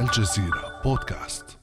الجزيرة 0.00 0.80
بودكاست. 0.84 1.58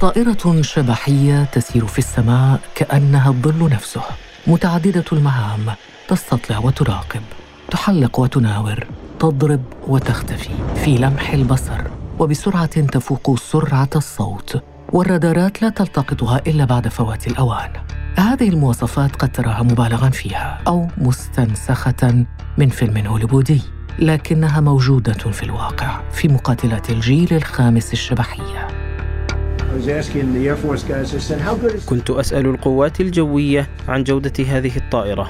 طائرة 0.00 0.62
شبحية 0.62 1.44
تسير 1.44 1.86
في 1.86 1.98
السماء 1.98 2.60
كأنها 2.74 3.30
الظل 3.30 3.70
نفسه. 3.70 4.02
متعددة 4.46 5.04
المهام 5.12 5.74
تستطلع 6.08 6.58
وتراقب 6.58 7.22
تحلق 7.70 8.20
وتناور 8.20 8.86
تضرب 9.20 9.62
وتختفي 9.86 10.54
في 10.84 10.98
لمح 10.98 11.30
البصر. 11.30 11.80
وبسرعة 12.18 12.80
تفوق 12.80 13.38
سرعة 13.38 13.90
الصوت 13.96 14.62
والرادارات 14.92 15.62
لا 15.62 15.68
تلتقطها 15.68 16.40
إلا 16.46 16.64
بعد 16.64 16.88
فوات 16.88 17.26
الأوان. 17.26 17.72
هذه 18.18 18.48
المواصفات 18.48 19.16
قد 19.16 19.32
تراها 19.32 19.62
مبالغا 19.62 20.10
فيها 20.10 20.60
أو 20.66 20.88
مستنسخة 20.98 22.26
من 22.58 22.68
فيلم 22.68 23.06
هوليوودي. 23.06 23.62
لكنها 23.98 24.60
موجودة 24.60 25.12
في 25.12 25.42
الواقع 25.42 26.00
في 26.10 26.28
مقاتلات 26.28 26.90
الجيل 26.90 27.28
الخامس 27.32 27.92
الشبحية. 27.92 28.68
كنت 31.86 32.10
أسأل 32.10 32.46
القوات 32.46 33.00
الجوية 33.00 33.68
عن 33.88 34.04
جودة 34.04 34.44
هذه 34.44 34.76
الطائرة 34.76 35.28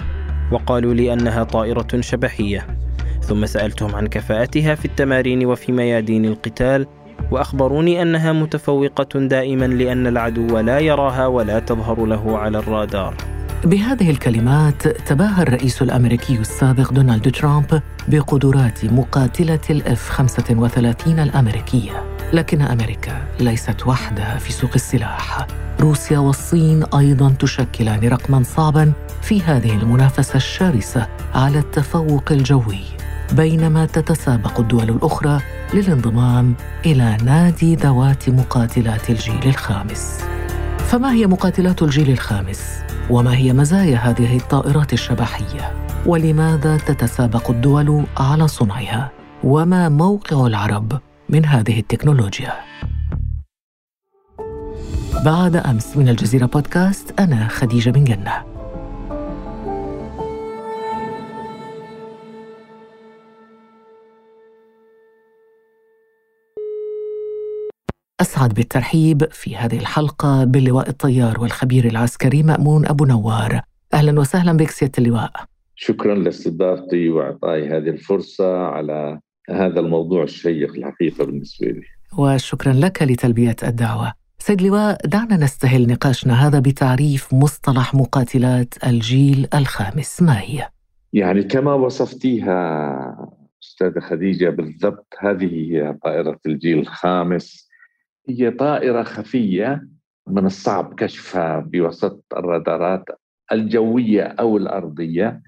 وقالوا 0.52 0.95
لي 0.95 1.12
أنها 1.12 1.45
طائرة 1.45 2.01
شبحية. 2.01 2.66
ثم 3.21 3.47
سألتهم 3.47 3.95
عن 3.95 4.07
كفاءتها 4.07 4.74
في 4.74 4.85
التمارين 4.85 5.46
وفي 5.46 5.73
ميادين 5.73 6.24
القتال 6.24 6.87
وأخبروني 7.30 8.02
أنها 8.02 8.33
متفوقة 8.33 9.21
دائما 9.21 9.65
لأن 9.65 10.07
العدو 10.07 10.59
لا 10.59 10.79
يراها 10.79 11.27
ولا 11.27 11.59
تظهر 11.59 12.07
له 12.07 12.38
على 12.38 12.59
الرادار. 12.59 13.34
بهذه 13.64 14.10
الكلمات 14.10 14.88
تباهى 14.88 15.42
الرئيس 15.42 15.82
الأمريكي 15.82 16.34
السابق 16.34 16.92
دونالد 16.92 17.30
ترامب 17.30 17.82
بقدرات 18.09 18.84
مقاتلة 18.84 19.60
الإف 19.70 20.09
35 20.09 21.18
الأمريكية 21.20 22.04
لكن 22.32 22.62
أمريكا 22.62 23.26
ليست 23.40 23.87
وحدها 23.87 24.38
في 24.38 24.52
سوق 24.52 24.71
السلاح. 24.74 25.46
روسيا 25.80 26.18
والصين 26.18 26.84
أيضا 26.84 27.34
تشكلان 27.38 28.09
رقما 28.09 28.43
صعبا 28.43 28.93
في 29.23 29.43
هذه 29.43 29.73
المنافسة 29.73 30.37
الشرسة 30.37 31.09
على 31.34 31.59
التفوق 31.59 32.32
الجوي 32.32 32.84
بينما 33.32 33.87
تتسابق 33.87 34.60
الدول 34.60 34.90
الأخرى 34.90 35.40
للانضمام 35.74 36.54
إلى 36.87 37.16
نادي 37.24 37.74
ذوات 37.74 38.28
مقاتلات 38.28 39.10
الجيل 39.10 39.46
الخامس. 39.46 40.18
فما 40.78 41.12
هي 41.12 41.26
مقاتلات 41.26 41.82
الجيل 41.82 42.10
الخامس؟ 42.10 42.84
وما 43.10 43.37
هي 43.37 43.52
مزايا 43.52 43.97
هذه 43.97 44.37
الطائرات 44.37 44.93
الشبحيه 44.93 45.73
ولماذا 46.07 46.77
تتسابق 46.77 47.51
الدول 47.51 48.05
على 48.16 48.49
صنعها؟ 48.49 49.11
وما 49.45 49.88
موقع 49.88 50.46
العرب 50.46 51.01
من 51.29 51.46
هذه 51.46 51.80
التكنولوجيا؟ 51.80 52.52
بعد 55.24 55.57
أمس 55.57 55.96
من 55.96 56.09
الجزيرة 56.09 56.46
بودكاست 56.46 57.21
أنا 57.21 57.49
خديجة 57.49 57.91
بن 57.91 58.05
جنة. 58.05 58.54
أسعد 68.20 68.54
بالترحيب 68.54 69.25
في 69.31 69.56
هذه 69.56 69.78
الحلقة 69.78 70.44
باللواء 70.44 70.88
الطيار 70.88 71.41
والخبير 71.41 71.84
العسكري 71.84 72.43
مأمون 72.43 72.87
أبو 72.87 73.04
نوار. 73.04 73.60
أهلا 73.94 74.21
وسهلا 74.21 74.53
بك 74.53 74.71
سيادة 74.71 74.93
اللواء. 74.98 75.32
شكرا 75.76 76.15
لاستضافتي 76.15 77.09
وإعطائي 77.09 77.69
هذه 77.69 77.88
الفرصة 77.88 78.59
على 78.59 79.21
هذا 79.50 79.81
الموضوع 79.81 80.22
الشيق 80.22 80.75
الحقيقة 80.75 81.25
بالنسبة 81.25 81.66
لي. 81.66 81.82
وشكرا 82.19 82.72
لك 82.72 83.03
لتلبية 83.03 83.56
الدعوة. 83.62 84.12
سيد 84.38 84.62
لواء 84.62 85.06
دعنا 85.06 85.37
نستهل 85.37 85.87
نقاشنا 85.87 86.47
هذا 86.47 86.59
بتعريف 86.59 87.34
مصطلح 87.34 87.94
مقاتلات 87.94 88.75
الجيل 88.87 89.49
الخامس. 89.55 90.22
ما 90.22 90.41
هي؟ 90.41 90.69
يعني 91.12 91.43
كما 91.43 91.75
وصفتيها 91.75 93.34
أستاذة 93.62 94.00
خديجة 94.00 94.50
بالضبط 94.50 95.06
هذه 95.19 95.44
هي 95.44 95.97
طائرة 96.05 96.39
الجيل 96.47 96.78
الخامس. 96.78 97.64
هي 98.29 98.51
طائرة 98.51 99.03
خفية 99.03 99.89
من 100.29 100.47
الصعب 100.47 100.95
كشفها 100.95 101.59
بوسط 101.61 102.25
الرادارات 102.37 103.05
الجوية 103.53 104.23
أو 104.23 104.57
الأرضية. 104.57 105.43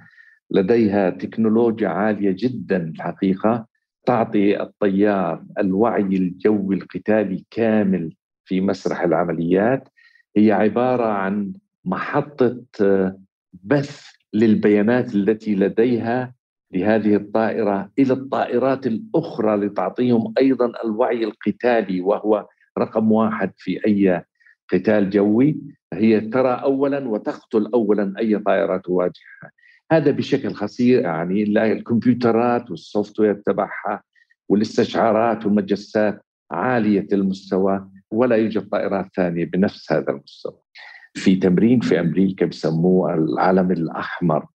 لديها 0.51 1.11
تكنولوجيا 1.11 1.89
عالية 1.89 2.37
جدا 2.39 2.77
الحقيقة 2.77 3.67
تعطي 4.07 4.63
الطيار 4.63 5.45
الوعي 5.59 6.03
الجوي 6.03 6.75
القتالي 6.75 7.45
كامل 7.51 8.15
في 8.45 8.61
مسرح 8.61 9.03
العمليات. 9.03 9.89
هي 10.37 10.53
عبارة 10.53 11.07
عن 11.07 11.53
محطة 11.85 12.63
بث 13.53 14.07
للبيانات 14.35 15.15
التي 15.15 15.55
لديها 15.55 16.35
لهذه 16.73 17.17
الطائرة 17.17 17.91
إلى 17.99 18.13
الطائرات 18.13 18.87
الأخرى 18.87 19.57
لتعطيهم 19.57 20.35
أيضا 20.39 20.73
الوعي 20.85 21.25
القتالي 21.25 22.01
وهو 22.01 22.47
رقم 22.79 23.13
واحد 23.13 23.53
في 23.57 23.87
أي 23.87 24.25
قتال 24.73 25.11
جوي 25.11 25.57
هي 25.93 26.21
ترى 26.21 26.53
اولا 26.53 27.09
وتقتل 27.09 27.67
اولا 27.75 28.15
أي 28.19 28.39
طائره 28.39 28.77
تواجهها 28.77 29.51
هذا 29.93 30.11
بشكل 30.11 30.53
خصير 30.53 31.01
يعني 31.01 31.43
الكمبيوترات 31.43 32.71
والسوفت 32.71 33.21
وير 33.21 33.35
تبعها 33.47 34.03
والاستشعارات 34.49 35.47
والمجسات 35.47 36.23
عالية 36.51 37.07
المستوى 37.13 37.89
ولا 38.11 38.37
يوجد 38.37 38.69
طائرات 38.69 39.07
ثانية 39.17 39.45
بنفس 39.45 39.93
هذا 39.93 40.11
المستوى. 40.11 40.59
في 41.15 41.37
تمرين 41.37 41.81
في 41.81 42.01
أمريكا 42.01 42.47
بسموه 42.47 43.15
العلم 43.15 43.73
الأحمر 43.73 44.47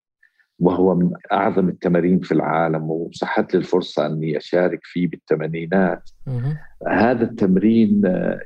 وهو 0.61 0.95
من 0.95 1.11
أعظم 1.31 1.69
التمارين 1.69 2.19
في 2.19 2.31
العالم 2.31 2.91
وصحت 2.91 3.53
لي 3.53 3.59
الفرصة 3.59 4.05
أني 4.05 4.37
أشارك 4.37 4.79
فيه 4.83 5.07
بالثمانينات 5.07 6.09
هذا 6.87 7.23
التمرين 7.23 8.01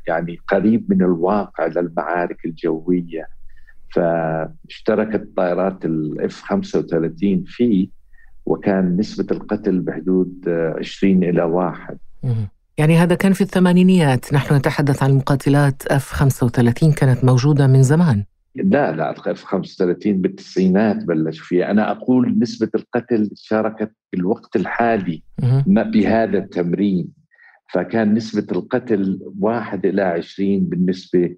يعني 0.07 0.37
قريب 0.47 0.85
من 0.89 1.01
الواقع 1.01 1.65
للمعارك 1.65 2.45
الجوية. 2.45 3.27
فاشتركت 3.95 5.29
طائرات 5.37 5.85
ال 5.85 6.13
F 6.13 6.41
35 6.41 7.43
فيه 7.47 7.87
وكان 8.45 8.97
نسبة 8.97 9.27
القتل 9.31 9.79
بحدود 9.79 10.49
20 10.49 11.23
إلى 11.23 11.43
واحد. 11.43 11.97
يعني 12.77 12.97
هذا 12.97 13.15
كان 13.15 13.33
في 13.33 13.41
الثمانينيات. 13.41 14.33
نحن 14.33 14.55
نتحدث 14.55 15.03
عن 15.03 15.13
مقاتلات 15.13 15.87
F 15.87 16.11
35 16.11 16.91
كانت 16.91 17.23
موجودة 17.23 17.67
من 17.67 17.83
زمان. 17.83 18.23
لا 18.55 18.91
لا 18.91 19.11
اف 19.11 19.43
35 19.43 20.21
بالتسعينات 20.21 21.03
بلش 21.03 21.39
فيها. 21.39 21.71
أنا 21.71 21.91
أقول 21.91 22.39
نسبة 22.39 22.69
القتل 22.75 23.29
شاركت 23.35 23.91
في 24.11 24.17
الوقت 24.17 24.55
الحالي 24.55 25.23
ما 25.67 25.83
بهذا 25.83 26.37
التمرين. 26.37 27.07
فكان 27.73 28.13
نسبة 28.13 28.47
القتل 28.51 29.19
واحد 29.39 29.85
إلى 29.85 30.01
20 30.01 30.59
بالنسبة 30.59 31.35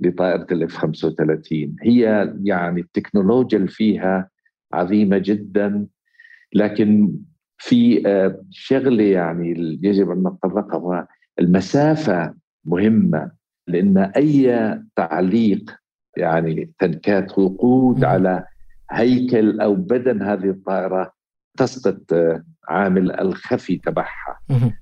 لطائرة 0.00 0.46
الاف 0.52 0.76
35 0.76 1.76
هي 1.82 2.34
يعني 2.44 2.80
التكنولوجيا 2.80 3.58
اللي 3.58 3.70
فيها 3.70 4.30
عظيمة 4.72 5.18
جدا 5.18 5.86
لكن 6.54 7.16
في 7.58 8.02
شغلة 8.50 9.04
يعني 9.04 9.78
يجب 9.82 10.10
أن 10.10 10.18
نتطرقها 10.18 11.08
المسافة 11.40 12.34
مهمة 12.64 13.30
لأن 13.68 13.98
أي 13.98 14.78
تعليق 14.96 15.76
يعني 16.16 16.70
تنكات 16.78 17.38
وقود 17.38 18.04
على 18.04 18.44
هيكل 18.90 19.60
أو 19.60 19.74
بدن 19.74 20.22
هذه 20.22 20.50
الطائرة 20.50 21.12
تسقط 21.56 22.00
عامل 22.68 23.20
الخفي 23.20 23.76
تبعها. 23.76 24.38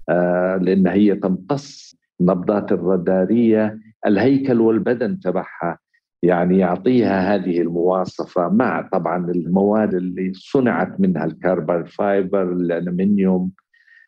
آه 0.08 0.56
لأن 0.56 0.86
هي 0.86 1.14
تمتص 1.14 1.96
النبضات 2.20 2.72
الرادارية 2.72 3.78
الهيكل 4.06 4.60
والبدن 4.60 5.20
تبعها. 5.20 5.78
يعني 6.22 6.58
يعطيها 6.58 7.34
هذه 7.34 7.60
المواصفة 7.60 8.48
مع 8.48 8.88
طبعا 8.92 9.30
المواد 9.30 9.94
اللي 9.94 10.32
صنعت 10.34 11.00
منها 11.00 11.24
الكربون 11.24 11.84
فايبر 11.84 12.52
الألمنيوم 12.52 13.50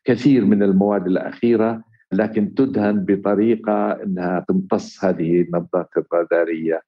كثير 0.04 0.44
من 0.44 0.62
المواد 0.62 1.06
الأخيرة 1.06 1.82
لكن 2.12 2.54
تدهن 2.54 3.04
بطريقة 3.04 3.92
إنها 3.92 4.44
تمتص 4.48 5.04
هذه 5.04 5.40
النبضات 5.40 5.88
الرادارية. 5.96 6.80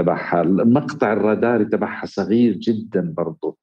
تبعها 0.00 0.42
المقطع 0.42 1.12
الراداري 1.12 1.64
تبعها 1.64 2.06
صغير 2.06 2.52
جدا 2.56 3.14
برضه 3.16 3.56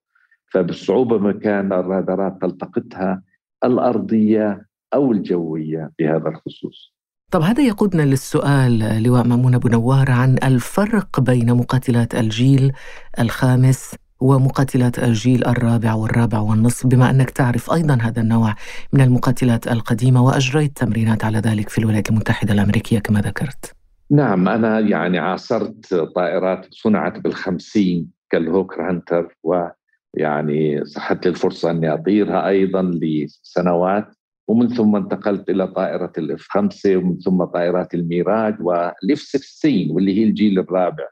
فبصعوبة 0.53 1.17
ما 1.17 1.31
كان 1.31 1.73
الرادارات 1.73 2.41
تلتقطها 2.41 3.21
الأرضية 3.63 4.65
أو 4.93 5.11
الجوية 5.11 5.91
بهذا 5.99 6.29
الخصوص. 6.29 6.93
طب 7.31 7.41
هذا 7.41 7.63
يقودنا 7.63 8.01
للسؤال 8.01 9.03
لواء 9.03 9.27
مأمون 9.27 9.55
أبو 9.55 9.67
نوار 9.67 10.11
عن 10.11 10.37
الفرق 10.43 11.19
بين 11.19 11.53
مقاتلات 11.53 12.15
الجيل 12.15 12.71
الخامس 13.19 13.95
ومقاتلات 14.19 14.99
الجيل 14.99 15.47
الرابع 15.47 15.93
والرابع 15.93 16.39
والنصف 16.39 16.87
بما 16.87 17.09
أنك 17.09 17.29
تعرف 17.29 17.71
أيضا 17.71 17.97
هذا 18.01 18.21
النوع 18.21 18.55
من 18.93 19.01
المقاتلات 19.01 19.67
القديمة 19.67 20.23
وأجريت 20.23 20.77
تمرينات 20.77 21.25
على 21.25 21.39
ذلك 21.39 21.69
في 21.69 21.77
الولايات 21.77 22.09
المتحدة 22.09 22.53
الأمريكية 22.53 22.99
كما 22.99 23.21
ذكرت. 23.21 23.76
نعم 24.11 24.49
أنا 24.49 24.79
يعني 24.79 25.17
عاصرت 25.17 25.93
طائرات 25.95 26.67
صنعت 26.71 27.19
بالخمسين 27.19 28.11
كالهوكر 28.29 28.89
هانتر 28.89 29.37
ويعني 29.43 30.85
صحت 30.85 31.25
لي 31.25 31.31
الفرصة 31.31 31.71
أني 31.71 31.93
أطيرها 31.93 32.47
أيضا 32.47 32.81
لسنوات 32.81 34.07
ومن 34.47 34.67
ثم 34.69 34.95
انتقلت 34.95 35.49
إلى 35.49 35.67
طائرة 35.67 36.11
ال 36.17 36.32
F 36.32 36.47
5 36.49 36.97
ومن 36.97 37.17
ثم 37.19 37.43
طائرات 37.43 37.93
الميراج 37.93 38.55
وال 38.61 39.00
F 39.00 39.19
16 39.19 39.87
واللي 39.89 40.17
هي 40.19 40.23
الجيل 40.23 40.59
الرابع. 40.59 41.07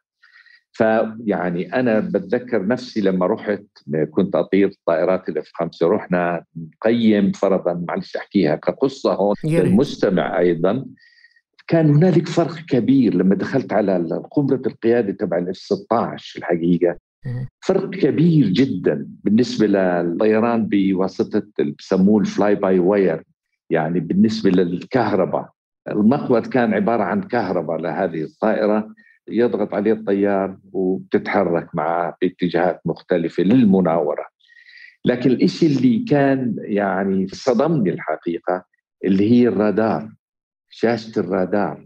فيعني 0.71 1.73
أنا 1.73 1.99
بتذكر 1.99 2.67
نفسي 2.67 3.01
لما 3.01 3.25
رحت 3.27 3.63
كنت 4.11 4.35
أطير 4.35 4.71
طائرات 4.85 5.29
ال 5.29 5.40
F 5.40 5.51
5 5.53 5.87
رحنا 5.87 6.43
نقيم 6.55 7.31
فرضا 7.31 7.85
معلش 7.87 8.15
أحكيها 8.15 8.55
كقصة 8.55 9.13
هون 9.13 9.35
للمستمع 9.43 10.39
أيضا. 10.39 10.85
كان 11.67 11.89
هنالك 11.95 12.27
فرق 12.27 12.55
كبير 12.69 13.13
لما 13.13 13.35
دخلت 13.35 13.73
على 13.73 14.21
قمره 14.31 14.61
القيادة 14.67 15.11
تبع 15.13 15.37
ال 15.37 15.47
F 15.47 15.57
16 15.57 16.39
الحقيقة. 16.39 16.97
فرق 17.65 17.89
كبير 17.89 18.47
جدا 18.47 19.07
بالنسبة 19.23 19.67
للطيران 19.67 20.65
بواسطة 20.71 21.43
بسموه 21.79 22.21
ال 22.21 22.30
fly 22.30 22.55
by 22.55 22.79
wire 22.79 23.23
يعني 23.69 23.99
بالنسبة 23.99 24.49
للكهرباء. 24.49 25.49
المقود 25.89 26.47
كان 26.47 26.73
عبارة 26.73 27.03
عن 27.03 27.21
كهرباء 27.21 27.77
لهذه 27.77 28.23
الطائرة 28.23 28.93
يضغط 29.27 29.73
عليه 29.73 29.93
الطيار 29.93 30.57
وبتتحرك 30.73 31.75
معه 31.75 32.17
باتجاهات 32.21 32.81
مختلفة 32.85 33.43
للمناورة. 33.43 34.25
لكن 35.05 35.31
الشيء 35.31 35.77
اللي 35.77 36.05
كان 36.09 36.55
يعني 36.59 37.27
صدمني 37.27 37.89
الحقيقة 37.89 38.65
اللي 39.05 39.31
هي 39.31 39.47
الرادار. 39.47 40.09
شاشة 40.77 41.19
الرادار 41.19 41.85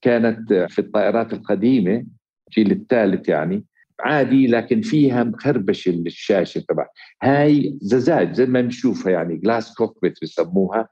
كانت 0.00 0.52
في 0.52 0.78
الطائرات 0.78 1.32
القديمة 1.32 2.04
الجيل 2.48 2.72
الثالث 2.72 3.28
يعني 3.28 3.64
عادي 4.00 4.46
لكن 4.46 4.80
فيها 4.80 5.24
مخربش 5.24 5.88
الشاشه 5.88 6.64
تبع 6.68 6.86
هاي 7.22 7.78
زجاج 7.80 8.32
زي 8.32 8.46
ما 8.46 8.60
بنشوفها 8.60 9.12
يعني 9.12 9.36
جلاس 9.36 9.74
كوكبيت 9.74 10.14
بسموها 10.22 10.88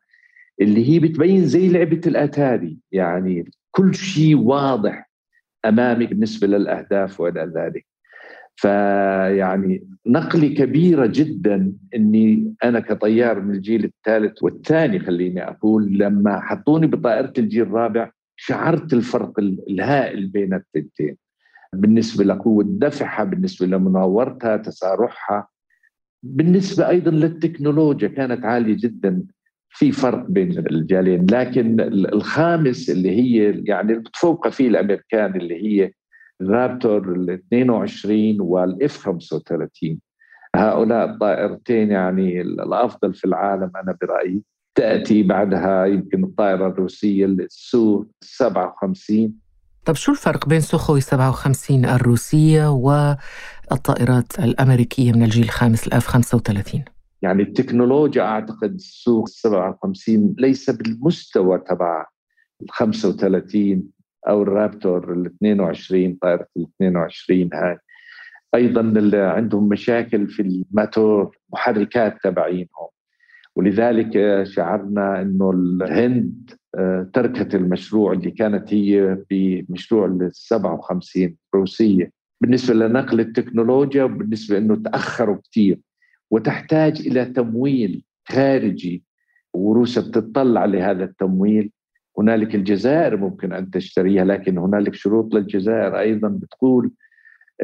اللي 0.60 0.88
هي 0.88 0.98
بتبين 0.98 1.46
زي 1.46 1.68
لعبة 1.68 2.00
الأتاري 2.06 2.78
يعني 2.92 3.50
كل 3.70 3.94
شيء 3.94 4.36
واضح 4.36 5.10
امامي 5.64 6.06
بالنسبة 6.06 6.46
للأهداف 6.46 7.20
وإلى 7.20 7.52
ذلك. 7.56 7.86
فيعني 8.60 9.88
نقلي 10.06 10.48
كبيرة 10.48 11.06
جدا 11.06 11.72
إني 11.94 12.54
أنا 12.64 12.80
كطيار 12.80 13.40
من 13.40 13.54
الجيل 13.54 13.84
الثالث 13.84 14.42
والثاني 14.42 14.98
خليني 14.98 15.48
أقول 15.48 15.98
لما 15.98 16.40
حطوني 16.40 16.86
بطائرة 16.86 17.32
الجيل 17.38 17.62
الرابع 17.62 18.10
شعرت 18.36 18.92
الفرق 18.92 19.38
الهائل 19.40 20.26
بين 20.26 20.54
الثنتين. 20.54 21.16
بالنسبة 21.72 22.24
لقوة 22.24 22.64
دفعها 22.66 23.24
بالنسبة 23.24 23.66
لمناورتها 23.66 24.56
تسارعها 24.56 25.48
بالنسبة 26.22 26.88
أيضا 26.88 27.10
للتكنولوجيا 27.10 28.08
كانت 28.08 28.44
عالية 28.44 28.76
جدا 28.80 29.22
في 29.70 29.92
فرق 29.92 30.26
بين 30.28 30.58
الجالين. 30.58 31.26
لكن 31.30 31.80
الخامس 32.14 32.90
اللي 32.90 33.10
هي 33.10 33.62
يعني 33.64 33.94
بتفوق 33.94 34.48
فيه 34.48 34.68
الأمريكان 34.68 35.36
اللي 35.36 35.54
هي 35.54 35.92
الرابتور 36.40 37.12
ال 37.12 37.30
22 37.30 38.40
وال 38.40 38.77
F 38.77 38.96
35 38.98 39.98
هؤلاء 40.56 41.10
الطائرتين 41.10 41.90
يعني 41.90 42.40
الأفضل 42.40 43.14
في 43.14 43.24
العالم 43.24 43.70
أنا 43.76 43.96
برأيي. 44.02 44.42
تأتي 44.74 45.22
بعدها 45.22 45.86
يمكن 45.86 46.24
الطائرة 46.24 46.68
الروسية 46.68 47.24
السو 47.26 48.04
57 48.20 49.34
طب 49.84 49.94
شو 49.94 50.12
الفرق 50.12 50.48
بين 50.48 50.60
سوخوي 50.60 51.00
57 51.00 51.84
الروسية 51.84 52.70
والطائرات 52.70 54.38
الأمريكية 54.38 55.12
من 55.12 55.22
الجيل 55.22 55.44
الخامس 55.44 55.86
ال 55.86 55.96
F 55.96 56.06
35 56.06 56.84
يعني 57.22 57.42
التكنولوجيا 57.42 58.22
أعتقد 58.22 58.74
السوق 58.74 59.28
57 59.28 60.34
ليس 60.38 60.70
بالمستوى 60.70 61.58
تبع 61.58 62.06
ال 62.62 62.70
35 62.70 63.82
أو 64.28 64.42
الرابتور 64.42 65.12
ال 65.12 65.26
22 65.26 66.14
طائرة 66.14 66.46
ال 66.56 66.66
22 66.76 67.50
هاي. 67.54 67.78
أيضا 68.54 69.10
عندهم 69.14 69.68
مشاكل 69.68 70.28
في 70.28 70.42
الماتور 70.42 71.36
محركات 71.52 72.16
تبعينهم. 72.24 72.88
ولذلك 73.56 74.42
شعرنا 74.44 75.22
إنه 75.22 75.50
الهند 75.50 76.50
آه، 76.74 77.10
تركت 77.12 77.54
المشروع 77.54 78.12
اللي 78.12 78.30
كانت 78.30 78.74
هي 78.74 79.18
بمشروع 79.30 80.06
ال 80.06 80.30
57 80.32 81.36
روسية. 81.54 82.10
بالنسبة 82.40 82.74
لنقل 82.74 83.20
التكنولوجيا 83.20 84.04
وبالنسبه 84.04 84.58
إنه 84.58 84.76
تأخروا 84.76 85.36
كثير 85.50 85.80
وتحتاج 86.30 87.00
إلى 87.06 87.24
تمويل 87.24 88.04
خارجي 88.28 89.04
وروسيا 89.54 90.02
بتطلع 90.02 90.64
لهذا 90.64 91.04
التمويل. 91.04 91.70
هنالك 92.18 92.54
الجزائر 92.54 93.16
ممكن 93.16 93.52
أن 93.52 93.70
تشتريها 93.70 94.24
لكن 94.24 94.58
هنالك 94.58 94.94
شروط 94.94 95.34
للجزائر 95.34 95.98
أيضا 95.98 96.28
بتقول 96.28 96.90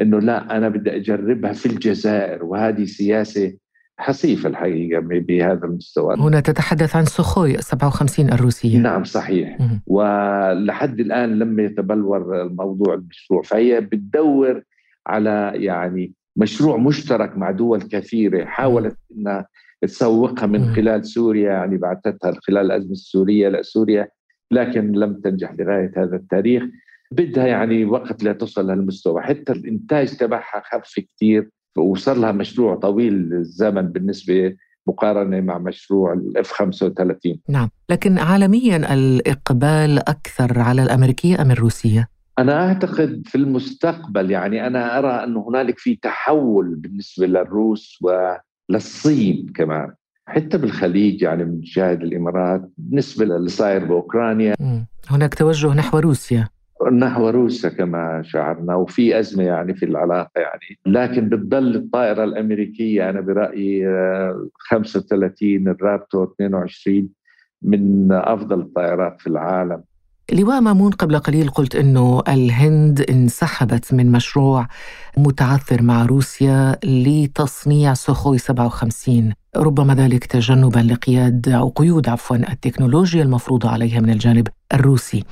إنه 0.01 0.19
لا 0.19 0.57
أنا 0.57 0.69
بدي 0.69 0.95
أجربها 0.95 1.53
في 1.53 1.65
الجزائر 1.65 2.45
وهذه 2.45 2.85
سياسة 2.85 3.53
حصيفة 3.99 4.49
الحقيقة 4.49 4.99
بهذا 4.99 5.65
المستوى. 5.65 6.15
هنا 6.19 6.39
تتحدث 6.39 6.95
عن 6.95 7.05
سخوي 7.05 7.57
57 7.57 8.29
الروسية. 8.33 8.77
نعم 8.77 9.03
صحيح. 9.03 9.57
ولحد 9.87 10.99
الآن 10.99 11.39
لم 11.39 11.59
يتبلور 11.59 12.41
الموضوع 12.41 12.93
المشروع 12.93 13.41
فهي 13.41 13.81
بتدور 13.81 14.61
على 15.07 15.51
يعني 15.55 16.13
مشروع 16.35 16.77
مشترك 16.77 17.37
مع 17.37 17.51
دول 17.51 17.81
كثيرة 17.81 18.45
حاولت 18.45 18.97
إنها 19.17 19.47
تسوقها 19.81 20.45
من 20.45 20.65
خلال 20.65 21.05
سوريا 21.05 21.51
يعني 21.51 21.77
بعثتها 21.77 22.33
خلال 22.47 22.65
الأزمة 22.65 22.91
السورية 22.91 23.49
لسوريا. 23.49 24.07
لكن 24.51 24.91
لم 24.91 25.13
تنجح 25.13 25.53
لغاية 25.59 25.91
هذا 25.97 26.15
التاريخ. 26.15 26.63
بدها 27.11 27.47
يعني 27.47 27.85
وقت 27.85 28.23
لتصل 28.23 28.67
لهالمستوى 28.67 29.21
حتى 29.21 29.51
الإنتاج 29.51 30.17
تبعها 30.17 30.63
خف 30.71 30.99
كثير 30.99 31.49
وصار 31.77 32.17
لها 32.17 32.31
مشروع 32.31 32.75
طويل 32.75 33.33
الزمن 33.33 33.81
بالنسبة 33.81 34.55
مقارنة 34.87 35.41
مع 35.41 35.57
مشروع 35.57 36.13
الاف 36.13 36.51
35 36.51 37.39
نعم. 37.49 37.69
لكن 37.89 38.17
عالميا 38.17 38.93
الإقبال 38.93 39.99
أكثر 39.99 40.59
على 40.59 40.83
الأمريكية 40.83 41.41
أم 41.41 41.51
الروسية؟ 41.51 42.09
أنا 42.39 42.67
أعتقد 42.67 43.21
في 43.25 43.35
المستقبل 43.35 44.31
يعني 44.31 44.67
أنا 44.67 44.99
أرى 44.99 45.23
أن 45.23 45.35
هنالك 45.35 45.79
في 45.79 45.95
تحول 45.95 46.75
بالنسبة 46.75 47.27
للروس 47.27 47.99
وللصين 48.01 49.51
كمان. 49.55 49.93
حتى 50.27 50.57
بالخليج 50.57 51.21
يعني 51.21 51.43
بنشاهد 51.43 52.01
الإمارات 52.01 52.69
بالنسبة 52.77 53.25
للي 53.25 53.49
صاير 53.49 53.85
بأوكرانيا. 53.85 54.55
هناك 55.07 55.35
توجه 55.35 55.73
نحو 55.73 55.99
روسيا. 55.99 56.47
نحو 56.91 57.29
روسيا 57.29 57.69
كما 57.69 58.21
شعرنا 58.25 58.75
وفي 58.75 59.19
أزمة 59.19 59.43
يعني 59.43 59.73
في 59.73 59.85
العلاقة 59.85 60.41
يعني. 60.41 60.77
لكن 60.85 61.29
بتضل 61.29 61.75
الطائرة 61.75 62.23
الأمريكية 62.23 63.09
أنا 63.09 63.21
برأيي 63.21 63.87
35 64.57 65.67
الرابتور 65.67 66.33
22 66.35 67.07
من 67.61 68.11
أفضل 68.11 68.59
الطائرات 68.59 69.21
في 69.21 69.27
العالم. 69.27 69.83
لواء 70.33 70.61
مامون 70.61 70.91
قبل 70.91 71.19
قليل 71.19 71.49
قلت 71.49 71.75
إنه 71.75 72.23
الهند 72.27 73.01
انسحبت 73.01 73.93
من 73.93 74.11
مشروع 74.11 74.67
متعثر 75.17 75.81
مع 75.81 76.05
روسيا 76.05 76.77
لتصنيع 76.83 77.93
سخوي 77.93 78.37
57 78.37 79.33
ربما 79.57 79.95
ذلك 79.95 80.25
تجنبا 80.25 80.79
لقياد 80.79 81.49
أو 81.49 81.69
قيود 81.69 82.09
عفوا 82.09 82.35
التكنولوجيا 82.35 83.23
المفروضة 83.23 83.69
عليها 83.69 83.99
من 83.99 84.09
الجانب 84.09 84.47
الروسي. 84.73 85.23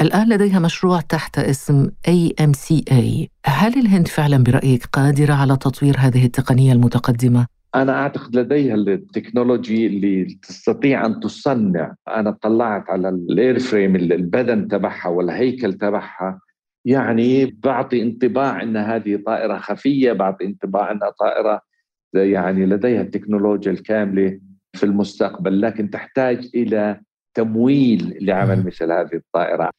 الآن 0.00 0.28
لديها 0.28 0.58
مشروع 0.58 1.00
تحت 1.00 1.38
اسم 1.38 1.86
AMCA، 2.08 3.26
هل 3.46 3.78
الهند 3.78 4.08
فعلا 4.08 4.44
برأيك 4.44 4.86
قادرة 4.92 5.34
على 5.34 5.56
تطوير 5.56 5.96
هذه 5.98 6.24
التقنية 6.24 6.72
المتقدمة؟ 6.72 7.59
أنا 7.74 7.92
أعتقد 7.92 8.36
لديها 8.36 8.74
technology 8.74 9.86
اللي 9.86 10.24
تستطيع 10.42 11.06
أن 11.06 11.20
تصنع. 11.20 11.94
أنا 12.08 12.30
اطلعت 12.30 12.90
على 12.90 13.08
ال 13.08 13.58
airframe 13.58 13.96
البدن 13.96 14.68
تبعها 14.68 15.08
والهيكل 15.08 15.72
تبعها. 15.72 16.40
يعني 16.84 17.46
بعطي 17.46 18.02
انطباع 18.02 18.62
إن 18.62 18.76
هذه 18.76 19.22
طائرة 19.26 19.58
خفية 19.58 20.12
بعطي 20.12 20.44
انطباع 20.44 20.92
إنها 20.92 21.10
طائرة 21.10 21.60
يعني 22.14 22.66
لديها 22.66 23.00
التكنولوجيا 23.00 23.72
الكاملة 23.72 24.40
في 24.72 24.84
المستقبل 24.84 25.60
لكن 25.60 25.90
تحتاج 25.90 26.50
إلى 26.54 27.00
تمويل 27.34 28.18
لعمل 28.20 28.66
مثل 28.66 28.92
هذه 28.92 29.14
الطائرة. 29.14 29.70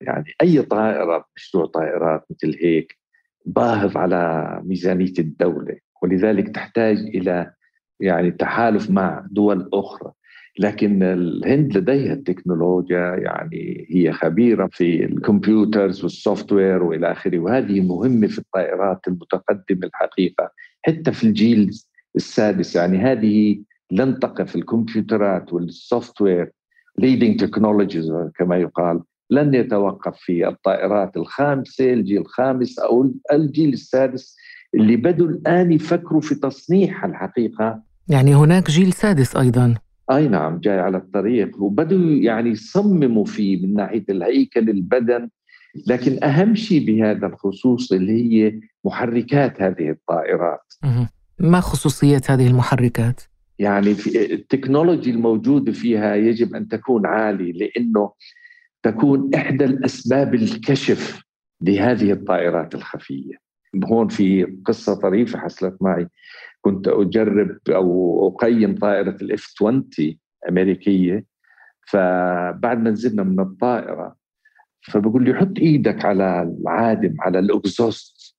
يعني 0.00 0.32
أي 0.42 0.62
طائرة 0.62 1.24
مشروع 1.36 1.66
طائرات 1.66 2.24
مثل 2.30 2.58
هيك 2.62 2.98
باهظ 3.46 3.96
على 3.96 4.60
ميزانية 4.64 5.14
الدولة. 5.18 5.89
ولذلك 6.02 6.48
تحتاج 6.48 6.98
إلى 6.98 7.52
يعني 8.00 8.30
تحالف 8.30 8.90
مع 8.90 9.26
دول 9.30 9.68
أخرى. 9.72 10.12
لكن 10.58 11.02
الهند 11.02 11.76
لديها 11.76 12.12
التكنولوجيا 12.12 13.16
يعني 13.16 13.86
هي 13.90 14.12
خبيرة 14.12 14.68
في 14.72 15.04
ال 15.04 15.12
computers 15.12 15.86
وال 15.86 16.02
software 16.02 16.82
وإلى 16.82 17.12
آخره. 17.12 17.38
وهذه 17.38 17.80
مهمة 17.80 18.26
في 18.26 18.38
الطائرات 18.38 19.08
المتقدمة 19.08 19.86
الحقيقة 19.86 20.50
حتى 20.82 21.12
في 21.12 21.24
الجيل 21.24 21.70
السادس. 22.16 22.76
يعني 22.76 22.98
هذه 22.98 23.62
لن 23.90 24.18
تقف 24.18 24.56
الكمبيوترات 24.56 25.52
وال 25.52 26.20
software 26.20 26.50
leading 26.98 27.40
technologies 27.40 28.12
كما 28.38 28.56
يقال 28.56 29.00
لن 29.30 29.54
يتوقف 29.54 30.16
في 30.16 30.48
الطائرات 30.48 31.16
الخامسة 31.16 31.92
الجيل 31.92 32.20
الخامس 32.20 32.78
أو 32.78 33.12
الجيل 33.32 33.72
السادس. 33.72 34.36
اللي 34.74 34.96
بدوا 34.96 35.26
الآن 35.28 35.72
يفكروا 35.72 36.20
في 36.20 36.34
تصنيعها 36.34 37.06
الحقيقة. 37.06 37.82
يعني 38.08 38.34
هناك 38.34 38.70
جيل 38.70 38.92
سادس 38.92 39.36
أيضا. 39.36 39.74
أي 40.10 40.28
نعم 40.28 40.58
جاي 40.58 40.80
على 40.80 40.96
الطريق. 40.96 41.62
وبدوا 41.62 42.10
يعني 42.10 42.50
يصمموا 42.50 43.24
فيه 43.24 43.66
من 43.66 43.74
ناحية 43.74 44.04
الهيكل 44.08 44.70
البدن. 44.70 45.28
لكن 45.86 46.24
أهم 46.24 46.54
شيء 46.54 46.86
بهذا 46.86 47.26
الخصوص 47.26 47.92
اللي 47.92 48.12
هي 48.12 48.60
محركات 48.84 49.62
هذه 49.62 49.90
الطائرات. 49.90 50.74
ما 51.38 51.60
خصوصية 51.60 52.20
هذه 52.28 52.46
المحركات؟ 52.46 53.20
يعني 53.58 53.94
في 53.94 54.34
التكنولوجي 54.34 55.10
الموجوده 55.10 55.72
فيها 55.72 56.14
يجب 56.14 56.54
أن 56.54 56.68
تكون 56.68 57.06
عالية 57.06 57.52
لأنه 57.52 58.12
تكون 58.82 59.34
إحدى 59.34 59.64
الأسباب 59.64 60.34
الكشف 60.34 61.22
لهذه 61.62 62.12
الطائرات 62.12 62.74
الخفية. 62.74 63.49
هون 63.84 64.08
في 64.08 64.44
قصة 64.64 64.94
طريفة 64.94 65.38
حصلت 65.38 65.76
معي 65.80 66.08
كنت 66.60 66.88
أجرب 66.88 67.58
أو 67.68 68.28
أقيم 68.28 68.74
طائرة 68.74 69.16
الاف 69.22 69.54
20 69.60 69.88
أمريكية 70.48 71.24
فبعد 71.88 72.78
ما 72.82 72.90
نزلنا 72.90 73.22
من 73.22 73.40
الطائرة 73.40 74.16
فبقول 74.82 75.24
لي 75.24 75.34
حط 75.34 75.58
إيدك 75.58 76.04
على 76.04 76.42
العادم 76.42 77.14
على 77.20 77.38
الإكزوست 77.38 78.36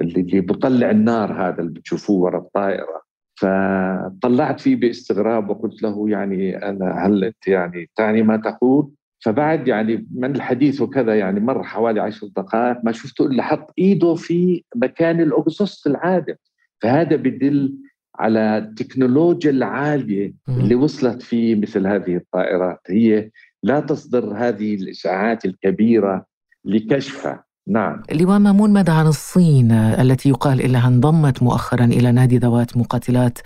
اللي 0.00 0.40
بطلع 0.40 0.90
النار 0.90 1.32
هذا 1.32 1.60
اللي 1.60 1.72
بتشوفوه 1.72 2.16
ورا 2.20 2.38
الطائرة 2.38 3.02
فطلعت 3.40 4.60
فيه 4.60 4.76
باستغراب 4.76 5.50
وقلت 5.50 5.82
له 5.82 6.10
يعني 6.10 6.56
أنا 6.56 7.06
هل 7.06 7.24
أنت 7.24 7.48
يعني 7.48 7.90
تعني 7.96 8.22
ما 8.22 8.36
تقول؟ 8.36 8.90
فبعد 9.20 9.68
يعني 9.68 10.08
من 10.14 10.36
الحديث 10.36 10.80
وكذا 10.80 11.18
يعني 11.18 11.40
مر 11.40 11.62
حوالي 11.62 12.00
عشر 12.00 12.26
دقائق 12.36 12.76
ما 12.84 12.92
شفته 12.92 13.26
إلا 13.26 13.42
حط 13.42 13.72
إيده 13.78 14.14
في 14.14 14.64
مكان 14.76 15.20
ال 15.20 15.28
exhaust 15.28 15.86
العادم 15.86 16.34
فهذا 16.82 17.16
بدل 17.16 17.74
على 18.14 18.58
التكنولوجيا 18.58 19.50
العالية 19.50 20.34
اللي 20.48 20.74
وصلت 20.74 21.22
في 21.22 21.54
مثل 21.54 21.86
هذه 21.86 22.16
الطائرات 22.16 22.80
هي 22.86 23.30
لا 23.62 23.80
تصدر 23.80 24.32
هذه 24.36 24.74
الاشعاعات 24.74 25.44
الكبيرة 25.44 26.26
لكشفها. 26.64 27.44
نعم. 27.68 28.02
لواء 28.12 28.38
مامون 28.38 28.72
ماذا 28.72 28.92
عن 28.92 29.06
الصين 29.06 29.72
التي 29.72 30.28
يقال 30.28 30.60
إنها 30.60 30.88
انضمت 30.88 31.42
مؤخرا 31.42 31.84
إلى 31.84 32.12
نادي 32.12 32.38
ذوات 32.38 32.76
مقاتلات 32.76 33.38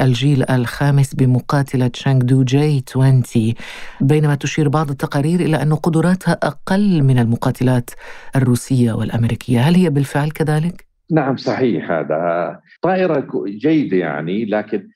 الجيل 0.00 0.50
الخامس 0.50 1.14
بمقاتلة 1.14 1.90
شانغدو 1.94 2.42
جي 2.42 2.84
20 2.88 3.22
بينما 4.00 4.34
تشير 4.34 4.68
بعض 4.68 4.90
التقارير 4.90 5.40
إلى 5.40 5.62
أن 5.62 5.74
قدراتها 5.74 6.38
أقل 6.42 7.02
من 7.02 7.18
المقاتلات 7.18 7.90
الروسية 8.36 8.92
والأمريكية، 8.92 9.60
هل 9.60 9.74
هي 9.74 9.90
بالفعل 9.90 10.30
كذلك؟ 10.30 10.86
نعم 11.12 11.36
صحيح 11.36 11.90
هذا. 11.90 12.60
طائرة 12.82 13.26
جيدة 13.46 13.96
يعني 13.96 14.44
لكن 14.44 14.88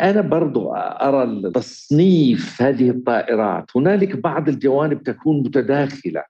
أنا 0.00 0.20
برضو 0.20 0.72
أرى 0.74 1.50
تصنيف 1.54 2.62
هذه 2.62 2.90
الطائرات. 2.90 3.64
هنالك 3.76 4.16
بعض 4.16 4.48
الجوانب 4.48 5.02
تكون 5.02 5.42
متداخلة. 5.42 6.22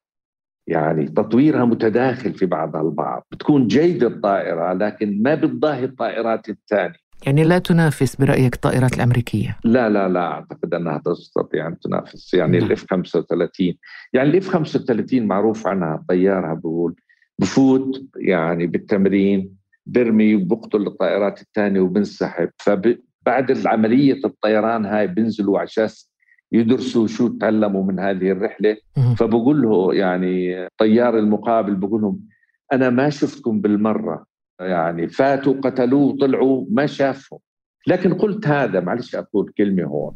يعني 0.66 1.06
تطويرها 1.08 1.64
متداخل 1.64 2.34
في 2.34 2.46
بعضها 2.46 2.80
البعض 2.82 3.26
بتكون 3.32 3.66
جيدة 3.66 4.06
الطائرة 4.06 4.72
لكن 4.72 5.22
ما 5.22 5.34
بتضاهي 5.34 5.84
الطائرات 5.84 6.48
الثانية. 6.48 7.10
يعني 7.26 7.44
لا 7.44 7.58
تنافس 7.58 8.16
برأيك 8.16 8.54
الطائرات 8.54 8.94
الأمريكية؟ 8.94 9.56
لا 9.64 9.88
لا 9.88 10.08
لا 10.08 10.32
أعتقد 10.32 10.74
أنها 10.74 11.02
تستطيع 11.04 11.66
أن 11.66 11.78
تنافس 11.78 12.34
يعني 12.34 12.58
نعم. 12.58 12.66
الإف 12.66 12.86
35 12.90 13.74
يعني 14.12 14.30
الإف 14.30 14.48
35 14.48 15.26
معروف 15.26 15.66
عنها 15.66 16.04
طيارها 16.08 16.54
بقول 16.54 16.94
بفوت 17.38 18.02
يعني 18.16 18.66
بالتمرين 18.66 19.56
برمي 19.86 20.36
بقتل 20.36 20.86
الطائرات 20.86 21.40
الثانية 21.40 21.80
وبنسحب. 21.80 22.50
فبعد 22.58 23.50
العملية 23.50 24.20
الطيران 24.24 24.86
هاي 24.86 25.06
بنزلوا 25.06 25.58
على 25.58 25.66
أساس 25.66 26.09
يدرسوا 26.52 27.06
شو 27.06 27.28
تعلموا 27.28 27.84
من 27.84 27.98
هذه 27.98 28.30
الرحلة. 28.30 28.76
فبقول 29.16 29.62
له 29.62 29.94
يعني 29.94 30.68
طيار 30.78 31.18
المقابل 31.18 31.74
بقول 31.74 32.00
لهم 32.00 32.20
أنا 32.72 32.90
ما 32.90 33.10
شفتكم 33.10 33.60
بالمرة. 33.60 34.24
يعني 34.60 35.08
فاتوا 35.08 35.54
قتلوه 35.60 36.16
طلعوا 36.16 36.66
ما 36.70 36.86
شافهم. 36.86 37.38
لكن 37.86 38.14
قلت 38.14 38.46
هذا 38.46 38.80
معلش 38.80 39.14
أقول 39.14 39.52
كلمة 39.58 39.84
هون. 39.84 40.14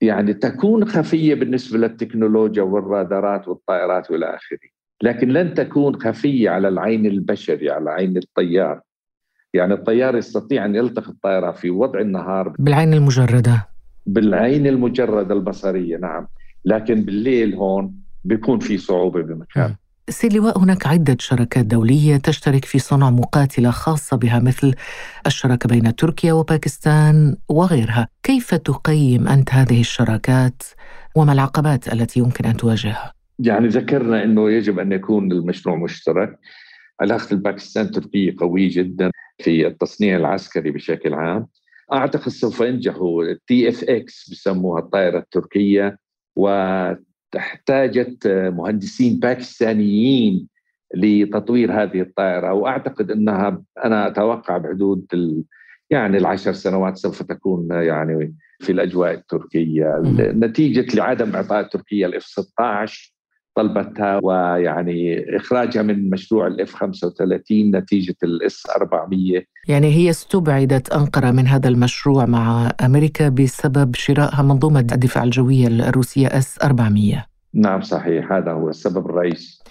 يعني 0.00 0.34
تكون 0.34 0.84
خفية 0.84 1.34
بالنسبة 1.34 1.78
للتكنولوجيا 1.78 2.62
والرادارات 2.62 3.48
والطائرات 3.48 4.10
والى 4.10 4.26
آخره. 4.26 4.68
لكن 5.02 5.28
لن 5.28 5.54
تكون 5.54 6.00
خفية 6.00 6.50
على 6.50 6.68
العين 6.68 7.06
البشري 7.06 7.70
على 7.70 7.90
عين 7.90 8.16
الطيار. 8.16 8.80
يعني 9.54 9.74
الطيار 9.74 10.16
يستطيع 10.16 10.64
أن 10.64 10.74
يلتقط 10.76 11.08
الطائرة 11.08 11.50
في 11.52 11.70
وضع 11.70 12.00
النهار. 12.00 12.54
بالعين 12.58 12.94
المجردة. 12.94 13.71
بالعين 14.06 14.66
المجردة 14.66 15.34
البصرية 15.34 15.96
نعم. 15.96 16.26
لكن 16.64 17.02
بالليل 17.04 17.54
هون 17.54 17.94
بيكون 18.24 18.58
في 18.58 18.78
صعوبة 18.78 19.22
بمكان. 19.22 19.74
سيد 20.08 20.32
لواء 20.32 20.58
هناك 20.58 20.86
عدة 20.86 21.16
شركات 21.20 21.66
دولية 21.66 22.16
تشترك 22.16 22.64
في 22.64 22.78
صنع 22.78 23.10
مقاتلة 23.10 23.70
خاصة 23.70 24.16
بها 24.16 24.38
مثل 24.38 24.74
الشراكة 25.26 25.68
بين 25.68 25.94
تركيا 25.96 26.32
وباكستان 26.32 27.36
وغيرها. 27.48 28.08
كيف 28.22 28.54
تقيم 28.54 29.28
أنت 29.28 29.54
هذه 29.54 29.80
الشراكات؟ 29.80 30.62
وما 31.16 31.32
العقبات 31.32 31.92
التي 31.92 32.20
يمكن 32.20 32.44
أن 32.44 32.56
تواجهها؟ 32.56 33.12
يعني 33.38 33.68
ذكرنا 33.68 34.24
إنه 34.24 34.50
يجب 34.50 34.78
أن 34.78 34.92
يكون 34.92 35.32
المشروع 35.32 35.76
مشترك. 35.76 36.38
علاقة 37.00 37.32
الباكستان 37.32 37.90
تركيه 37.90 38.34
قوية 38.38 38.74
جدا 38.74 39.10
في 39.44 39.66
التصنيع 39.66 40.16
العسكري 40.16 40.70
بشكل 40.70 41.14
عام. 41.14 41.46
أعتقد 41.92 42.28
سوف 42.28 42.60
ينجحوا 42.60 43.24
ال 43.24 43.68
TFX 43.68 44.30
بسموها 44.30 44.80
الطائرة 44.80 45.18
التركية 45.18 45.98
واحتاجت 46.36 48.26
مهندسين 48.26 49.18
باكستانيين 49.18 50.48
لتطوير 50.94 51.82
هذه 51.82 52.00
الطائرة. 52.00 52.52
وأعتقد 52.52 53.10
أنها 53.10 53.62
أنا 53.84 54.06
أتوقع 54.06 54.58
بحدود 54.58 55.06
ال 55.14 55.44
يعني 55.90 56.18
العشر 56.18 56.52
سنوات 56.52 56.96
سوف 56.96 57.22
تكون 57.22 57.68
يعني 57.70 58.34
في 58.60 58.72
الأجواء 58.72 59.14
التركية. 59.14 60.02
نتيجة 60.18 60.96
لعدم 60.96 61.34
إعطاء 61.36 61.62
تركيا 61.62 62.06
ال 62.06 62.14
F 62.14 62.22
16 62.22 63.11
طلبتها 63.54 64.20
ويعني 64.22 65.24
إخراجها 65.36 65.82
من 65.82 66.10
مشروع 66.10 66.46
ال 66.46 66.60
F 66.60 66.74
35 66.74 67.76
نتيجة 67.76 68.16
ال 68.22 68.42
S 68.42 68.62
400 68.76 69.42
يعني 69.68 69.94
هي 69.94 70.10
استبعدت 70.10 70.92
أنقرة 70.92 71.30
من 71.30 71.46
هذا 71.46 71.68
المشروع 71.68 72.26
مع 72.26 72.72
أمريكا 72.84 73.28
بسبب 73.28 73.94
شرائها 73.94 74.42
منظومة 74.42 74.80
الدفاع 74.80 75.24
الجوية 75.24 75.66
الروسية 75.66 76.26
S 76.26 76.58
400 76.62 77.32
نعم 77.54 77.82
صحيح. 77.82 78.32
هذا 78.32 78.52
هو 78.52 78.68
السبب 78.68 79.10
الرئيسي. 79.10 79.62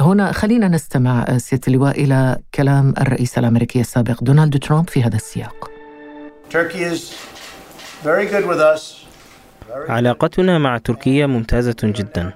هنا 0.00 0.32
خلينا 0.32 0.68
نستمع 0.68 1.38
سيادة 1.38 1.62
اللواء 1.68 2.04
إلى 2.04 2.36
كلام 2.54 2.94
الرئيس 3.00 3.38
الأمريكي 3.38 3.80
السابق 3.80 4.24
دونالد 4.24 4.58
ترامب 4.58 4.88
في 4.88 5.02
هذا 5.02 5.16
السياق. 5.16 5.70
علاقتنا 9.88 10.58
مع 10.58 10.78
تركيا 10.78 11.26
ممتازة 11.26 11.76
جدا. 11.84 12.32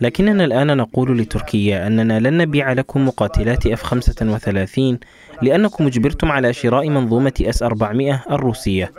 لكننا 0.00 0.44
الآن 0.44 0.76
نقول 0.76 1.18
لتركيا 1.18 1.86
أننا 1.86 2.20
لن 2.20 2.36
نبيع 2.38 2.72
لكم 2.72 3.08
مقاتلات 3.08 3.66
أف 3.66 3.82
35 3.82 4.98
لأنكم 5.42 5.86
أجبرتم 5.86 6.32
على 6.32 6.52
شراء 6.52 6.88
منظومة 6.88 7.32
أس 7.42 7.62
400 7.62 8.24
الروسية. 8.30 8.92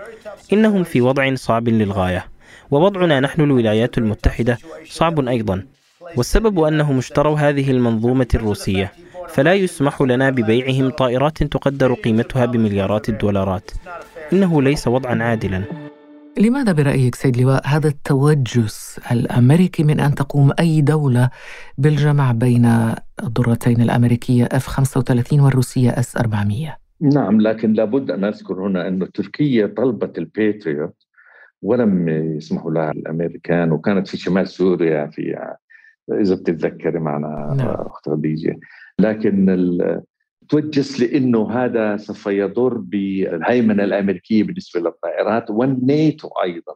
إنهم 0.53 0.83
في 0.83 1.01
وضع 1.01 1.35
صعب 1.35 1.69
للغاية 1.69 2.25
ووضعنا 2.71 3.19
نحن 3.19 3.41
الولايات 3.41 3.97
المتحدة 3.97 4.57
صعب 4.89 5.27
أيضا. 5.27 5.63
والسبب 6.17 6.59
أنهم 6.59 6.97
اشتروا 6.97 7.37
هذه 7.39 7.71
المنظومة 7.71 8.27
الروسية 8.35 8.91
فلا 9.29 9.53
يسمح 9.53 10.01
لنا 10.01 10.29
ببيعهم 10.29 10.89
طائرات 10.89 11.43
تقدر 11.43 11.93
قيمتها 11.93 12.45
بمليارات 12.45 13.09
الدولارات. 13.09 13.71
إنه 14.33 14.61
ليس 14.61 14.87
وضعا 14.87 15.23
عادلا. 15.23 15.63
لماذا 16.39 16.71
برأيك 16.71 17.15
سيد 17.15 17.37
لواء 17.37 17.67
هذا 17.67 17.87
التوجس 17.87 18.99
الأمريكي 19.11 19.83
من 19.83 19.99
أن 19.99 20.15
تقوم 20.15 20.51
أي 20.59 20.81
دولة 20.81 21.29
بالجمع 21.77 22.31
بين 22.31 22.65
الضرتين 23.23 23.81
الأمريكية 23.81 24.45
F-35 24.45 25.33
والروسية 25.33 25.91
S-400 25.91 26.69
نعم 27.01 27.41
لكن 27.41 27.73
لابد 27.73 28.11
أن 28.11 28.23
أذكر 28.23 28.67
هنا 28.67 28.87
أن 28.87 29.11
تركيا 29.11 29.67
طلبت 29.67 30.17
الباتريوت 30.17 30.95
ولم 31.61 32.09
يسمحوا 32.09 32.71
لها 32.71 32.91
الأمريكان 32.91 33.71
وكانت 33.71 34.07
في 34.07 34.17
شمال 34.17 34.47
سوريا 34.47 35.07
في 35.07 35.55
إذا 36.11 36.35
بتتذكري 36.35 36.99
معنا 36.99 37.53
نعم. 37.57 37.67
أخت 37.67 38.09
خديجة 38.09 38.59
لكن 38.99 39.45
توجس 40.49 40.99
لإنه 40.99 41.51
هذا 41.51 41.97
سوف 41.97 42.27
يضر 42.27 42.77
بالهيمنة 42.77 43.83
الأمريكية 43.83 44.43
بالنسبة 44.43 44.79
للطائرات 44.79 45.49
والناتو 45.49 46.27
أيضا. 46.43 46.75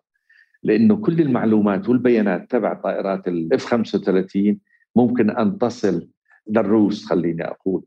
لإنه 0.64 0.96
كل 0.96 1.22
المعلومات 1.22 1.90
والبيانات 1.90 2.52
تبع 2.52 2.74
طائرات 2.74 3.28
ال 3.28 3.47
F 3.47 3.66
35 3.66 4.60
ممكن 4.96 5.30
أن 5.30 5.58
تصل 5.58 6.10
للروس 6.50 7.06
خليني 7.06 7.48
أقول. 7.48 7.84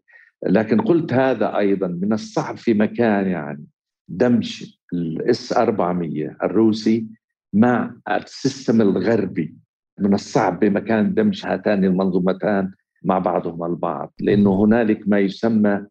لكن 0.46 0.80
قلت 0.80 1.12
هذا 1.12 1.56
أيضا 1.58 1.86
من 1.86 2.12
الصعب 2.12 2.56
في 2.56 2.74
مكان 2.74 3.26
يعني 3.26 3.66
دمج 4.08 4.64
ال 4.92 5.22
S 5.22 5.52
400 5.52 6.36
الروسي 6.42 7.06
مع 7.52 7.94
ال 8.10 8.20
system 8.20 8.80
الغربي. 8.80 9.56
من 9.98 10.14
الصعب 10.14 10.60
بمكان 10.60 11.14
دمج 11.14 11.46
هاتان 11.46 11.84
المنظومتان 11.84 12.72
مع 13.04 13.18
بعضهم 13.18 13.64
البعض 13.64 14.12
لأنه 14.20 14.64
هنالك 14.64 15.08
ما 15.08 15.18
يسمى 15.18 15.86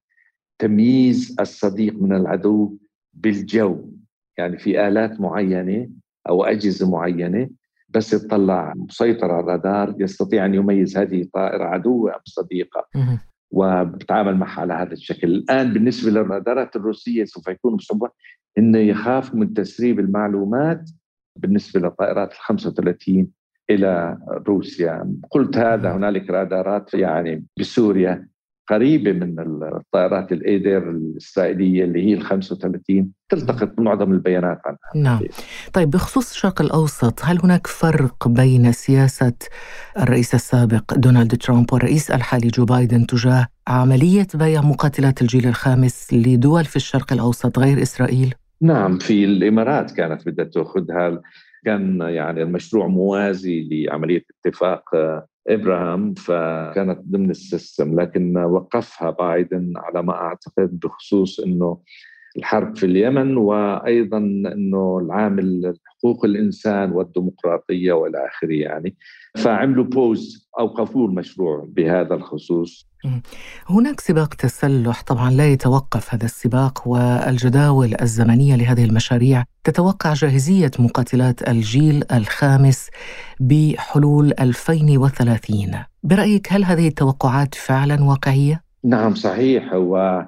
تمييز 0.60 1.36
الصديق 1.40 1.94
من 2.02 2.14
العدو 2.16 2.78
بالجو. 3.14 3.90
يعني 4.38 4.58
في 4.58 4.88
آلات 4.88 5.22
معينة 5.22 5.90
أو 6.30 6.44
أجهزة 6.44 6.92
معينة 6.92 7.50
بس 7.90 8.14
يطلع 8.14 8.74
مسيطر 8.76 9.32
على 9.32 9.40
الرادار 9.44 9.96
يستطيع 10.00 10.46
أن 10.46 10.54
يميز 10.54 10.98
هذه 10.98 11.28
طائره 11.34 11.64
عدو 11.64 12.08
أم 12.08 12.20
صديقة 12.26 12.88
وبتعامل 13.52 14.38
معها 14.38 14.62
على 14.62 14.74
هذا 14.74 14.94
الشكل. 14.94 15.28
الآن 15.28 15.74
بالنسبة 15.74 16.12
للرادارات 16.12 16.76
الروسية 16.76 17.26
سوف 17.26 17.48
يكون 17.48 17.76
بصعوبه 17.76 18.10
إنه 18.58 18.78
يخاف 18.78 19.36
من 19.36 19.54
تسريب 19.54 20.00
المعلومات 20.00 20.90
بالنسبة 21.40 21.80
للطائرات 21.80 22.32
ال 22.32 22.38
35 22.38 23.28
إلى 23.70 24.18
روسيا. 24.48 25.16
قلت 25.32 25.58
هذا 25.58 25.96
هنالك 25.96 26.30
رادارات 26.30 26.94
يعني 26.94 27.46
بسوريا 27.60 28.28
قريبة 28.70 29.12
من 29.12 29.40
الطائرات 29.64 30.32
الإيدر 30.32 30.90
الإسرائيلية 30.90 31.84
اللي 31.84 32.06
هي 32.06 32.14
ال 32.14 32.22
35 32.22 33.12
تلتقط 33.30 33.80
معظم 33.80 34.12
البيانات 34.12 34.62
عنها. 34.66 35.04
نعم. 35.04 35.20
طيب 35.74 35.90
بخصوص 35.90 36.32
الشرق 36.32 36.62
الأوسط 36.62 37.20
هل 37.24 37.40
هناك 37.44 37.68
فرق 37.68 38.28
بين 38.28 38.72
سياسة 38.72 39.34
الرئيس 40.00 40.36
السابق 40.36 40.94
دونالد 40.94 41.38
ترامب 41.38 41.74
والرئيس 41.74 42.12
الحالي 42.12 42.48
جو 42.48 42.66
بايدن 42.66 43.06
تجاه 43.06 43.48
عملية 43.68 44.28
بيع 44.34 44.62
مقاتلات 44.62 45.22
الجيل 45.22 45.48
الخامس 45.48 46.14
لدول 46.14 46.66
في 46.66 46.76
الشرق 46.76 47.14
الأوسط 47.14 47.60
غير 47.60 47.82
إسرائيل؟ 47.82 48.34
نعم 48.62 48.98
في 48.98 49.26
الإمارات 49.26 49.92
كانت 49.92 50.26
بدها 50.26 50.46
تأخذها. 50.46 51.22
كان 51.66 52.02
يعني 52.02 52.44
المشروع 52.44 52.88
موازي 52.88 53.68
لعملية 53.72 54.26
اتفاق 54.46 54.84
إبراهام 55.48 56.14
فكانت 56.14 57.00
ضمن 57.00 57.30
ال 57.30 57.40
system 57.40 58.00
لكن 58.00 58.38
وقفها 58.38 59.10
بايدن 59.10 59.74
على 59.76 60.04
ما 60.04 60.14
أعتقد 60.14 60.80
بخصوص 60.80 61.40
إنه 61.40 61.78
الحرب 62.38 62.78
في 62.78 62.86
اليمن 62.86 63.38
وأيضا 63.38 64.18
إنه 64.18 65.00
العامل 65.00 65.74
حقوق 65.86 66.26
الإنسان 66.26 66.92
والديمقراطية 66.92 67.94
والى 67.94 68.28
آخره 68.28 68.54
يعني. 68.54 68.96
فعملوا 69.38 69.84
بوز 69.84 70.50
اوقفوا 70.60 71.08
المشروع 71.08 71.66
بهذا 71.70 72.14
الخصوص. 72.14 72.88
هناك 73.70 74.00
سباق 74.00 74.34
تسلح 74.34 75.02
طبعا 75.02 75.32
لا 75.32 75.52
يتوقف 75.52 76.14
هذا 76.14 76.26
السباق 76.26 76.88
والجداول 76.88 77.96
الزمنية 78.02 78.56
لهذه 78.56 78.86
المشاريع 78.86 79.44
تتوقع 79.64 80.14
جاهزية 80.14 80.72
مقاتلات 80.80 81.50
الجيل 81.50 82.04
الخامس 82.12 82.90
بحلول 83.40 84.34
2030 84.40 85.56
برأيك 86.04 86.54
هل 86.54 86.64
هذه 86.64 86.88
التوقعات 86.88 87.56
فعلا 87.56 88.04
واقعية؟ 88.04 88.64
نعم 88.84 89.16
صحيح. 89.16 89.74
هو 89.74 90.26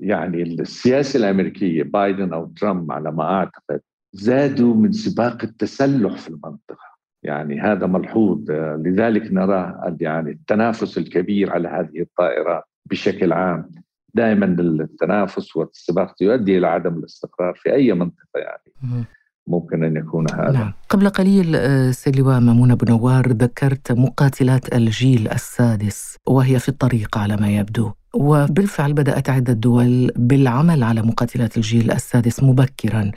يعني 0.00 0.42
السياسة 0.42 1.18
الأمريكية 1.18 1.82
بايدن 1.82 2.32
أو 2.32 2.46
ترامب 2.46 2.92
على 2.92 3.12
ما 3.12 3.24
أعتقد 3.24 3.80
زادوا 4.12 4.74
من 4.74 4.92
سباق 4.92 5.44
التسلح 5.44 6.16
في 6.16 6.28
المنطقة. 6.28 6.90
يعني 7.22 7.60
هذا 7.60 7.86
ملحوظ. 7.86 8.50
لذلك 8.50 9.32
نرى 9.32 9.80
يعني 10.00 10.30
التنافس 10.30 10.98
الكبير 10.98 11.52
على 11.52 11.68
هذه 11.68 12.00
الطائرات 12.00 12.64
بشكل 12.90 13.32
عام. 13.32 13.70
دائما 14.14 14.46
التنافس 14.46 15.56
والسباق 15.56 16.14
يؤدي 16.20 16.58
إلى 16.58 16.66
عدم 16.66 16.98
الاستقرار 16.98 17.54
في 17.54 17.72
أي 17.72 17.92
منطقة 17.92 18.36
يعني. 18.36 19.04
ممكن 19.46 19.84
أن 19.84 19.96
يكون 19.96 20.26
هذا. 20.32 20.52
نعم. 20.52 20.72
قبل 20.88 21.08
قليل 21.08 21.56
آه، 21.56 21.90
سيد 21.90 22.16
لواء 22.16 22.40
مامون 22.40 22.70
ابو 22.70 22.84
نوار 22.88 23.28
ذكرت 23.28 23.92
مقاتلات 23.92 24.74
الجيل 24.74 25.28
السادس 25.28 26.16
وهي 26.28 26.58
في 26.58 26.68
الطريق 26.68 27.18
على 27.18 27.36
ما 27.36 27.48
يبدو. 27.48 27.92
وبالفعل 28.14 28.92
بدأت 28.92 29.30
عدة 29.30 29.52
دول 29.52 30.12
بالعمل 30.16 30.82
على 30.82 31.02
مقاتلات 31.02 31.56
الجيل 31.56 31.90
السادس 31.90 32.42
مبكرا. 32.42 33.10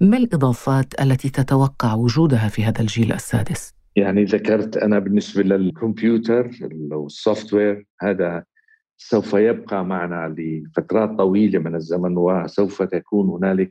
ما 0.00 0.16
الإضافات 0.16 1.00
التي 1.00 1.30
تتوقع 1.30 1.94
وجودها 1.94 2.48
في 2.48 2.64
هذا 2.64 2.80
الجيل 2.80 3.12
السادس؟ 3.12 3.74
يعني 3.96 4.24
ذكرت 4.24 4.76
أنا 4.76 4.98
بالنسبة 4.98 5.42
للكمبيوتر 5.42 6.50
أو 6.92 7.06
السوفت 7.06 7.54
وير 7.54 7.86
هذا 8.00 8.44
سوف 8.96 9.34
يبقى 9.34 9.84
معنا 9.84 10.34
لفترات 10.38 11.18
طويلة 11.18 11.58
من 11.58 11.74
الزمن 11.74 12.16
وسوف 12.16 12.82
تكون 12.82 13.28
هنالك 13.28 13.70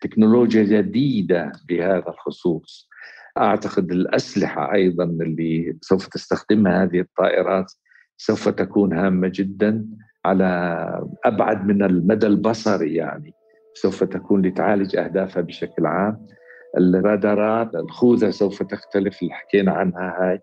تكنولوجيا 0.00 0.62
جديدة 0.62 1.52
بهذا 1.68 2.08
الخصوص. 2.08 2.88
أعتقد 3.38 3.92
الأسلحة 3.92 4.72
أيضا 4.72 5.04
اللي 5.04 5.76
سوف 5.80 6.06
تستخدمها 6.06 6.84
هذه 6.84 7.00
الطائرات 7.00 7.72
سوف 8.16 8.48
تكون 8.48 8.92
هامة 8.92 9.32
جدا. 9.34 9.86
على 10.28 11.06
أبعد 11.24 11.66
من 11.66 11.82
المدى 11.82 12.26
البصري 12.26 12.94
يعني 12.94 13.34
سوف 13.74 14.04
تكون 14.04 14.42
لتعالج 14.42 14.96
أهدافها 14.96 15.42
بشكل 15.42 15.86
عام. 15.86 16.26
الرادارات 16.78 17.74
الخوذة 17.74 18.30
سوف 18.30 18.62
تختلف 18.62 19.22
اللي 19.22 19.34
حكينا 19.34 19.72
عنها 19.72 20.14
هاي. 20.18 20.40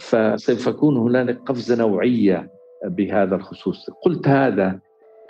فسوف 0.00 0.66
يكون 0.66 0.96
هنالك 0.96 1.38
قفزة 1.38 1.76
نوعية 1.76 2.50
بهذا 2.84 3.34
الخصوص. 3.34 3.90
قلت 3.90 4.28
هذا 4.28 4.78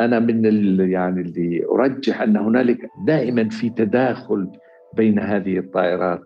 أنا 0.01 0.19
من 0.19 0.45
يعني 0.91 1.21
اللي 1.21 1.65
أرجح 1.73 2.21
أن 2.21 2.37
هنالك 2.37 2.79
دائما 3.07 3.49
في 3.49 3.71
تداخل 3.71 4.51
بين 4.95 5.19
هذه 5.19 5.59
الطائرات 5.59 6.21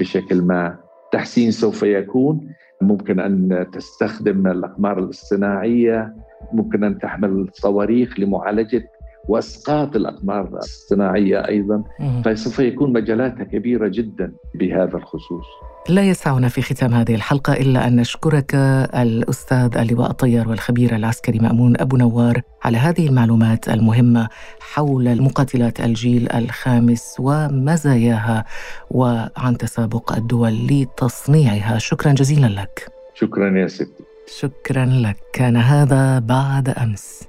بشكل 0.00 0.42
ما. 0.42 0.78
تحسين 1.12 1.50
سوف 1.50 1.82
يكون. 1.82 2.48
ممكن 2.80 3.20
أن 3.20 3.66
تستخدم 3.72 4.46
الأقمار 4.46 4.98
الاصطناعية 4.98 6.14
ممكن 6.52 6.84
أن 6.84 6.98
تحمل 6.98 7.48
صواريخ 7.52 8.20
لمعالجة 8.20 8.90
واسقاط 9.28 9.96
الأقمار 9.96 10.48
الصناعية 10.58 11.48
أيضا 11.48 11.84
فسوف 12.24 12.58
يكون 12.58 12.92
مجالاتها 12.92 13.44
كبيرة 13.44 13.88
جدا 13.88 14.32
بهذا 14.54 14.96
الخصوص. 14.96 15.44
لا 15.88 16.02
يسعنا 16.02 16.48
في 16.48 16.62
ختام 16.62 16.94
هذه 16.94 17.14
الحلقة 17.14 17.52
إلا 17.52 17.86
أن 17.86 17.96
نشكرك 17.96 18.54
الأستاذ 18.94 19.78
اللواء 19.78 20.10
الطيار 20.10 20.48
والخبير 20.48 20.96
العسكري 20.96 21.38
مأمون 21.38 21.80
أبو 21.80 21.96
نوار 21.96 22.40
على 22.64 22.78
هذه 22.78 23.06
المعلومات 23.06 23.68
المهمة 23.68 24.28
حول 24.60 25.08
المقاتلات 25.08 25.80
الجيل 25.80 26.32
الخامس 26.32 27.16
ومزاياها 27.18 28.44
وعن 28.90 29.56
تسابق 29.58 30.12
الدول 30.16 30.66
لتصنيعها، 30.66 31.78
شكرا 31.78 32.12
جزيلا 32.12 32.46
لك. 32.46 32.88
شكرا 33.14 33.58
يا 33.58 33.66
ستي. 33.66 34.04
شكرا 34.38 34.84
لك 34.84 35.16
كان 35.32 35.56
هذا 35.56 36.18
بعد 36.18 36.68
أمس 36.68 37.22